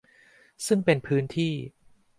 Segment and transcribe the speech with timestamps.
[0.65, 1.53] ซึ่งเป็นพื้นที่